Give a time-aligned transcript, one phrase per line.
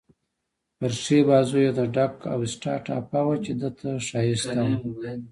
[0.77, 4.73] پر ښي بازو يې د ډک اوسټا ټاپه وه، چې ده ته ښایسته وه.